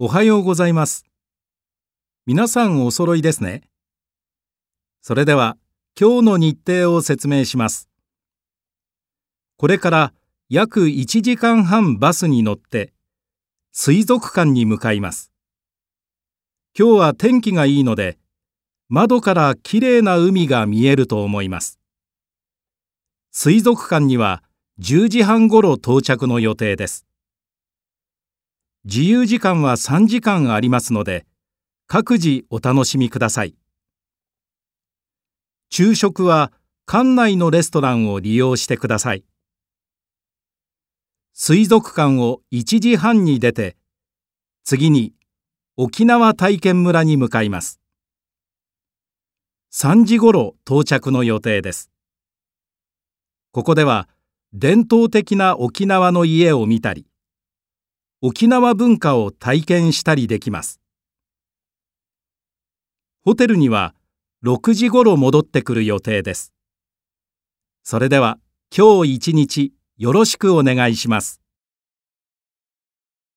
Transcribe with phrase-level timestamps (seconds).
[0.00, 1.04] おはようございます。
[2.24, 3.62] 皆さんお揃いですね。
[5.02, 5.56] それでは
[6.00, 7.88] 今日の日程を説明します。
[9.56, 10.12] これから
[10.48, 12.92] 約1時間半バスに乗って
[13.72, 15.32] 水族館に向かいます。
[16.78, 18.18] 今日は天気がいいので
[18.88, 21.80] 窓からきれいな海が見えると思います。
[23.32, 24.44] 水族館には
[24.78, 27.07] 10時半ごろ到着の予定です。
[28.84, 31.26] 自由時間は3時間ありますので、
[31.86, 33.54] 各自お楽しみください。
[35.70, 36.52] 昼食は
[36.86, 39.24] 館内のレストランを利用してください。
[41.34, 43.76] 水族館を1時半に出て、
[44.64, 45.12] 次に
[45.76, 47.80] 沖縄体験村に向かいます。
[49.72, 51.90] 3時ごろ到着の予定です。
[53.52, 54.08] ここでは
[54.52, 57.06] 伝統的な沖縄の家を見たり、
[58.20, 60.80] 沖縄文化を体験したりできます。
[63.24, 63.94] ホテルには
[64.44, 66.52] 6時ごろ戻ってくる予定です。
[67.84, 68.40] それでは
[68.76, 71.40] 今日一日よろしくお願いします。